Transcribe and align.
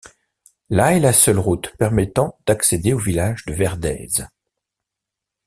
La 0.71 0.93
est 0.95 0.99
la 0.99 1.13
seule 1.13 1.37
route 1.37 1.75
permettant 1.77 2.35
d'accéder 2.47 2.91
au 2.93 2.97
village 2.97 3.45
de 3.45 3.53
Verdèse. 3.53 4.27